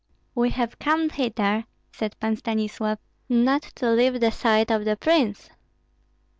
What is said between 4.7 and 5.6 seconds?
of the prince."